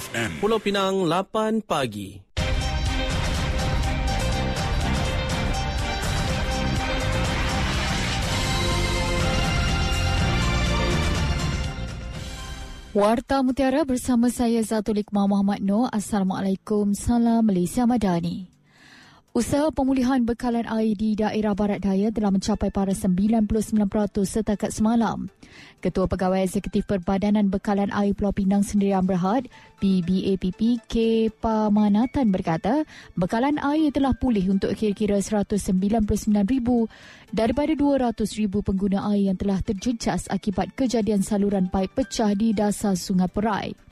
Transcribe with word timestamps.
FM. 0.00 0.40
Pulau 0.40 0.56
Pinang 0.56 1.04
8 1.04 1.60
pagi. 1.60 2.16
Warta 12.90 13.38
Mutiara 13.46 13.86
bersama 13.86 14.32
saya 14.34 14.58
Zatul 14.66 15.04
Iqmah 15.04 15.30
Muhammad 15.30 15.62
Noor. 15.62 15.92
Assalamualaikum. 15.94 16.90
Salam 16.96 17.46
Malaysia 17.46 17.86
Madani. 17.86 18.59
Usaha 19.30 19.70
pemulihan 19.70 20.18
bekalan 20.26 20.66
air 20.66 20.98
di 20.98 21.14
daerah 21.14 21.54
Barat 21.54 21.86
Daya 21.86 22.10
telah 22.10 22.34
mencapai 22.34 22.74
pada 22.74 22.90
99% 22.90 23.46
setakat 24.26 24.74
semalam. 24.74 25.30
Ketua 25.78 26.10
Pegawai 26.10 26.42
Eksekutif 26.42 26.82
Perbadanan 26.90 27.46
Bekalan 27.46 27.94
Air 27.94 28.18
Pulau 28.18 28.34
Pinang 28.34 28.66
Sendirian 28.66 29.06
Berhad, 29.06 29.46
PBAPP 29.78 30.82
K. 30.82 30.94
Pamanatan 31.30 32.34
berkata, 32.34 32.82
bekalan 33.14 33.62
air 33.62 33.94
telah 33.94 34.18
pulih 34.18 34.50
untuk 34.50 34.74
kira-kira 34.74 35.22
199,000 35.22 36.10
daripada 37.30 37.70
200,000 37.78 38.50
pengguna 38.66 39.14
air 39.14 39.30
yang 39.30 39.38
telah 39.38 39.62
terjejas 39.62 40.26
akibat 40.26 40.74
kejadian 40.74 41.22
saluran 41.22 41.70
paip 41.70 41.94
pecah 41.94 42.34
di 42.34 42.50
dasar 42.50 42.98
Sungai 42.98 43.30
Perai. 43.30 43.89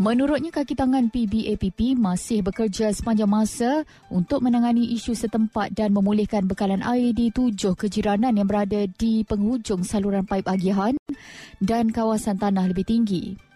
Menurutnya, 0.00 0.48
kaki 0.48 0.72
tangan 0.72 1.12
PBAPP 1.12 1.92
masih 1.92 2.40
bekerja 2.40 2.88
sepanjang 2.88 3.28
masa 3.28 3.84
untuk 4.08 4.40
menangani 4.40 4.96
isu 4.96 5.12
setempat 5.12 5.76
dan 5.76 5.92
memulihkan 5.92 6.48
bekalan 6.48 6.80
air 6.80 7.12
di 7.12 7.28
tujuh 7.28 7.76
kejiranan 7.76 8.32
yang 8.32 8.48
berada 8.48 8.88
di 8.88 9.28
penghujung 9.28 9.84
saluran 9.84 10.24
paip 10.24 10.48
agihan 10.48 10.96
dan 11.60 11.92
kawasan 11.92 12.40
tanah 12.40 12.72
lebih 12.72 12.88
tinggi. 12.88 13.49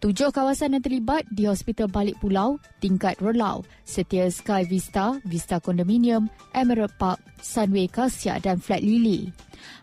Tujuh 0.00 0.32
kawasan 0.32 0.72
yang 0.72 0.80
terlibat 0.80 1.28
di 1.28 1.44
Hospital 1.44 1.84
Balik 1.92 2.16
Pulau, 2.24 2.56
Tingkat 2.80 3.20
Relau, 3.20 3.68
Setia 3.84 4.32
Sky 4.32 4.64
Vista, 4.64 5.20
Vista 5.28 5.60
Condominium, 5.60 6.24
Emerald 6.56 6.96
Park, 6.96 7.20
Sunway 7.44 7.84
Kasia 7.84 8.40
dan 8.40 8.64
Flat 8.64 8.80
Lily. 8.80 9.28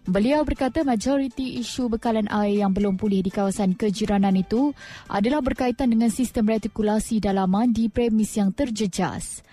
Beliau 0.09 0.41
berkata 0.41 0.81
majoriti 0.81 1.61
isu 1.61 1.93
bekalan 1.93 2.25
air 2.33 2.65
yang 2.65 2.73
belum 2.73 2.97
pulih 2.97 3.21
di 3.21 3.29
kawasan 3.29 3.77
kejiranan 3.77 4.33
itu 4.33 4.73
adalah 5.05 5.37
berkaitan 5.45 5.93
dengan 5.93 6.09
sistem 6.09 6.49
retikulasi 6.49 7.21
dalaman 7.21 7.69
di 7.69 7.85
premis 7.85 8.33
yang 8.41 8.49
terjejas. 8.49 9.45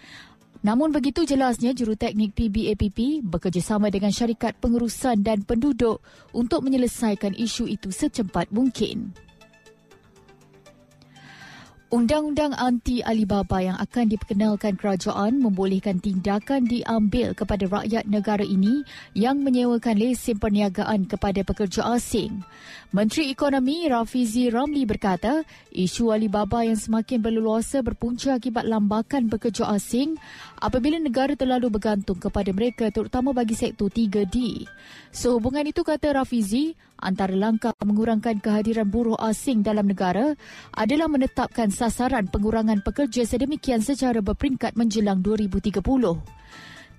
Namun 0.65 0.97
begitu 0.97 1.29
jelasnya 1.29 1.77
juruteknik 1.77 2.33
PBAPP 2.33 3.20
bekerjasama 3.20 3.92
dengan 3.92 4.09
syarikat 4.09 4.57
pengurusan 4.65 5.20
dan 5.20 5.45
penduduk 5.45 6.01
untuk 6.33 6.65
menyelesaikan 6.65 7.37
isu 7.37 7.69
itu 7.69 7.92
secepat 7.92 8.48
mungkin. 8.48 9.12
Undang-undang 11.95 12.59
anti 12.59 13.06
Alibaba 13.06 13.62
yang 13.62 13.78
akan 13.78 14.11
diperkenalkan 14.11 14.75
kerajaan 14.75 15.39
membolehkan 15.39 16.03
tindakan 16.03 16.67
diambil 16.67 17.39
kepada 17.39 17.70
rakyat 17.70 18.11
negara 18.11 18.42
ini 18.42 18.83
yang 19.14 19.39
menyewakan 19.39 20.03
lesen 20.03 20.42
perniagaan 20.42 21.06
kepada 21.06 21.47
pekerja 21.47 21.86
asing. 21.95 22.42
Menteri 22.91 23.31
Ekonomi 23.31 23.86
Rafizi 23.86 24.51
Ramli 24.51 24.83
berkata, 24.91 25.47
isu 25.70 26.11
Alibaba 26.11 26.67
yang 26.67 26.75
semakin 26.75 27.23
berleluasa 27.23 27.78
berpunca 27.86 28.42
akibat 28.42 28.67
lambakan 28.67 29.31
pekerja 29.31 29.70
asing 29.70 30.19
apabila 30.58 30.98
negara 30.98 31.39
terlalu 31.39 31.79
bergantung 31.79 32.19
kepada 32.19 32.51
mereka 32.51 32.91
terutama 32.91 33.31
bagi 33.31 33.55
sektor 33.55 33.86
3D. 33.86 34.67
Sehubungan 35.14 35.62
itu 35.62 35.86
kata 35.86 36.19
Rafizi, 36.19 36.75
antara 37.00 37.34
langkah 37.34 37.75
mengurangkan 37.83 38.39
kehadiran 38.39 38.87
buruh 38.87 39.19
asing 39.19 39.62
dalam 39.64 39.91
negara 39.91 40.39
adalah 40.75 41.11
menetapkan 41.11 41.69
sasaran 41.75 42.31
pengurangan 42.31 42.81
pekerja 42.81 43.27
sedemikian 43.27 43.83
secara 43.83 44.23
berperingkat 44.23 44.79
menjelang 44.79 45.20
2030. 45.20 45.80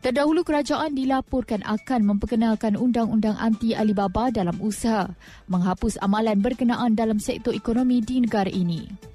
Terdahulu 0.06 0.46
kerajaan 0.46 0.94
dilaporkan 0.94 1.66
akan 1.66 2.06
memperkenalkan 2.06 2.78
undang-undang 2.78 3.34
anti 3.42 3.74
Alibaba 3.74 4.30
dalam 4.30 4.54
usaha 4.62 5.10
menghapus 5.50 5.98
amalan 5.98 6.38
berkenaan 6.46 6.94
dalam 6.94 7.18
sektor 7.18 7.58
ekonomi 7.58 8.06
di 8.06 8.22
negara 8.22 8.54
ini. 8.54 9.15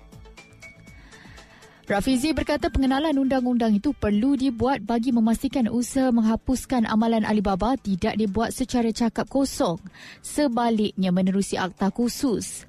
Rafizi 1.91 2.31
berkata 2.31 2.71
pengenalan 2.71 3.19
undang-undang 3.19 3.75
itu 3.75 3.91
perlu 3.91 4.39
dibuat 4.39 4.79
bagi 4.87 5.11
memastikan 5.11 5.67
usaha 5.67 6.15
menghapuskan 6.15 6.87
amalan 6.87 7.27
Alibaba 7.27 7.75
tidak 7.75 8.15
dibuat 8.15 8.55
secara 8.55 8.95
cakap 8.95 9.27
kosong, 9.27 9.83
sebaliknya 10.23 11.11
menerusi 11.11 11.59
akta 11.59 11.91
khusus. 11.91 12.63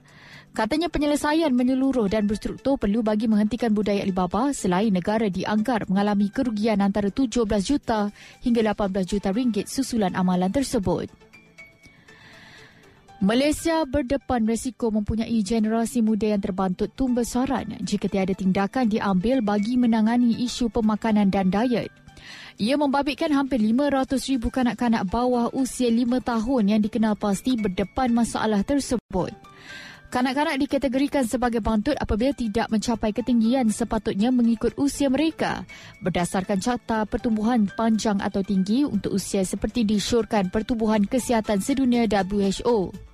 Katanya 0.58 0.90
penyelesaian 0.90 1.54
menyeluruh 1.54 2.10
dan 2.10 2.26
berstruktur 2.26 2.82
perlu 2.82 3.06
bagi 3.06 3.30
menghentikan 3.30 3.70
budaya 3.78 4.02
Alibaba 4.02 4.58
selain 4.58 4.90
negara 4.90 5.30
dianggar 5.30 5.86
mengalami 5.86 6.34
kerugian 6.34 6.82
antara 6.82 7.14
17 7.14 7.46
juta 7.62 8.10
hingga 8.42 8.74
18 8.74 9.06
juta 9.06 9.30
ringgit 9.30 9.70
susulan 9.70 10.18
amalan 10.18 10.50
tersebut. 10.50 11.14
Malaysia 13.22 13.86
berdepan 13.86 14.50
resiko 14.50 14.90
mempunyai 14.90 15.46
generasi 15.46 16.02
muda 16.02 16.34
yang 16.34 16.42
terbantut 16.42 16.90
tumbesaran 16.98 17.70
jika 17.86 18.10
tiada 18.10 18.34
tindakan 18.34 18.90
diambil 18.90 19.46
bagi 19.46 19.78
menangani 19.78 20.42
isu 20.42 20.74
pemakanan 20.74 21.30
dan 21.30 21.54
diet. 21.54 21.94
Ia 22.58 22.82
membabitkan 22.82 23.30
hampir 23.30 23.62
500 23.62 24.18
ribu 24.26 24.50
kanak-kanak 24.50 25.06
bawah 25.06 25.54
usia 25.54 25.94
5 25.94 26.18
tahun 26.18 26.64
yang 26.66 26.82
dikenal 26.82 27.14
pasti 27.14 27.62
berdepan 27.62 28.10
masalah 28.10 28.66
tersebut. 28.66 29.38
Kanak-kanak 30.10 30.58
dikategorikan 30.58 31.24
sebagai 31.24 31.62
bantut 31.62 31.94
apabila 32.02 32.34
tidak 32.34 32.74
mencapai 32.74 33.14
ketinggian 33.14 33.70
sepatutnya 33.70 34.34
mengikut 34.34 34.74
usia 34.82 35.14
mereka 35.14 35.62
berdasarkan 36.02 36.58
carta 36.58 37.06
pertumbuhan 37.06 37.70
panjang 37.78 38.18
atau 38.18 38.42
tinggi 38.42 38.82
untuk 38.82 39.14
usia 39.14 39.46
seperti 39.46 39.86
disyorkan 39.86 40.50
Pertubuhan 40.50 41.06
Kesihatan 41.06 41.62
Sedunia 41.62 42.10
WHO. 42.10 43.11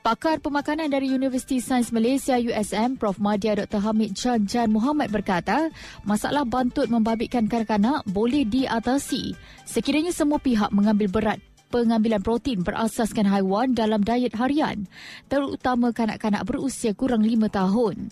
Pakar 0.00 0.40
pemakanan 0.40 0.88
dari 0.88 1.12
Universiti 1.12 1.60
Sains 1.60 1.92
Malaysia 1.92 2.32
USM 2.40 2.96
Prof 2.96 3.20
Madia 3.20 3.52
Dr 3.52 3.84
Hamid 3.84 4.16
Jan 4.16 4.48
Jan 4.48 4.72
Muhammad 4.72 5.12
berkata, 5.12 5.68
masalah 6.08 6.48
bantut 6.48 6.88
membabitkan 6.88 7.44
kanak-kanak 7.44 8.00
boleh 8.08 8.48
diatasi 8.48 9.36
sekiranya 9.68 10.08
semua 10.08 10.40
pihak 10.40 10.72
mengambil 10.72 11.12
berat 11.12 11.38
pengambilan 11.68 12.24
protein 12.24 12.64
berasaskan 12.64 13.28
haiwan 13.28 13.76
dalam 13.76 14.00
diet 14.00 14.32
harian, 14.40 14.88
terutama 15.28 15.92
kanak-kanak 15.92 16.48
berusia 16.48 16.96
kurang 16.96 17.20
5 17.20 17.52
tahun. 17.52 18.08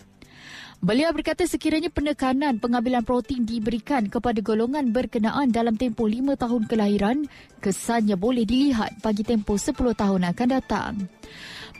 Beliau 0.79 1.11
berkata 1.11 1.43
sekiranya 1.43 1.91
penekanan 1.91 2.55
pengambilan 2.55 3.03
protein 3.03 3.43
diberikan 3.43 4.07
kepada 4.07 4.39
golongan 4.39 4.95
berkenaan 4.95 5.51
dalam 5.51 5.75
tempoh 5.75 6.07
5 6.07 6.39
tahun 6.39 6.71
kelahiran, 6.71 7.17
kesannya 7.59 8.15
boleh 8.15 8.47
dilihat 8.47 9.03
bagi 9.03 9.27
tempoh 9.27 9.59
10 9.59 9.75
tahun 9.75 10.31
akan 10.31 10.47
datang. 10.47 10.93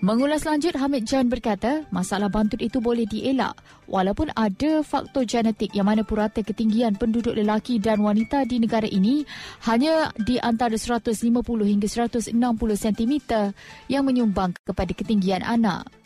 Mengulas 0.03 0.43
lanjut, 0.43 0.75
Hamid 0.75 1.07
Jan 1.07 1.31
berkata 1.31 1.87
masalah 1.95 2.27
bantut 2.27 2.59
itu 2.59 2.79
boleh 2.83 3.03
dielak 3.03 3.55
walaupun 3.87 4.31
ada 4.35 4.79
faktor 4.79 5.27
genetik 5.27 5.75
yang 5.75 5.87
mana 5.87 6.07
purata 6.07 6.39
ketinggian 6.39 6.95
penduduk 6.95 7.35
lelaki 7.35 7.83
dan 7.83 7.99
wanita 7.99 8.47
di 8.47 8.63
negara 8.63 8.87
ini 8.87 9.27
hanya 9.67 10.11
di 10.15 10.39
antara 10.39 10.75
150 10.75 11.19
hingga 11.43 11.87
160 11.87 12.35
cm 12.83 13.13
yang 13.91 14.03
menyumbang 14.07 14.55
kepada 14.63 14.91
ketinggian 14.91 15.43
anak. 15.43 15.98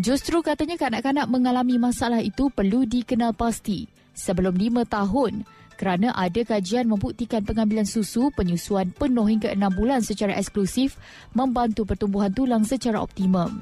Justru 0.00 0.40
katanya 0.40 0.80
kanak-kanak 0.80 1.28
mengalami 1.28 1.76
masalah 1.76 2.24
itu 2.24 2.48
perlu 2.48 2.88
dikenal 2.88 3.36
pasti 3.36 3.84
sebelum 4.16 4.56
5 4.56 4.88
tahun 4.88 5.44
kerana 5.76 6.16
ada 6.16 6.40
kajian 6.40 6.88
membuktikan 6.88 7.44
pengambilan 7.44 7.84
susu 7.84 8.32
penyusuan 8.32 8.96
penuh 8.96 9.28
hingga 9.28 9.52
6 9.52 9.60
bulan 9.76 10.00
secara 10.00 10.40
eksklusif 10.40 10.96
membantu 11.36 11.84
pertumbuhan 11.84 12.32
tulang 12.32 12.64
secara 12.64 12.96
optimum. 13.04 13.60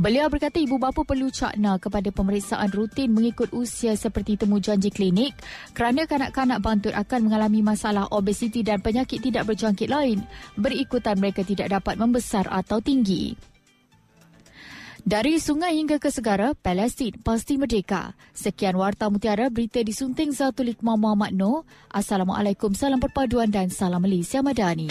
Beliau 0.00 0.32
berkata 0.32 0.56
ibu 0.56 0.80
bapa 0.80 1.04
perlu 1.04 1.28
cakna 1.28 1.76
kepada 1.76 2.08
pemeriksaan 2.08 2.72
rutin 2.72 3.12
mengikut 3.12 3.52
usia 3.52 3.96
seperti 4.00 4.40
temu 4.40 4.60
janji 4.64 4.88
klinik 4.88 5.36
kerana 5.76 6.08
kanak-kanak 6.08 6.64
bantut 6.64 6.96
akan 6.96 7.28
mengalami 7.28 7.60
masalah 7.60 8.08
obesiti 8.12 8.64
dan 8.64 8.80
penyakit 8.80 9.20
tidak 9.20 9.44
berjangkit 9.44 9.92
lain 9.92 10.24
berikutan 10.56 11.20
mereka 11.20 11.44
tidak 11.44 11.68
dapat 11.68 12.00
membesar 12.00 12.48
atau 12.48 12.80
tinggi. 12.80 13.55
Dari 15.06 15.38
sungai 15.38 15.78
hingga 15.78 16.02
ke 16.02 16.10
segara, 16.10 16.50
Palestin 16.58 17.14
pasti 17.22 17.54
merdeka. 17.54 18.18
Sekian 18.34 18.74
Warta 18.74 19.06
Mutiara, 19.06 19.46
berita 19.54 19.78
disunting 19.78 20.34
Zatulik 20.34 20.82
Muhammad 20.82 21.30
Noor. 21.30 21.62
Assalamualaikum, 21.94 22.74
salam 22.74 22.98
perpaduan 22.98 23.46
dan 23.46 23.70
salam 23.70 24.02
Malaysia 24.02 24.42
Madani. 24.42 24.90